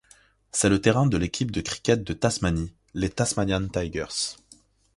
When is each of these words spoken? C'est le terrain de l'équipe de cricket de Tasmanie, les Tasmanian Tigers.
C'est 0.51 0.69
le 0.69 0.81
terrain 0.81 1.05
de 1.05 1.15
l'équipe 1.15 1.51
de 1.51 1.61
cricket 1.61 2.03
de 2.03 2.13
Tasmanie, 2.13 2.73
les 2.95 3.11
Tasmanian 3.11 3.67
Tigers. 3.67 4.37